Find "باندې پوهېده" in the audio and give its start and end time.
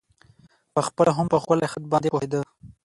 1.91-2.41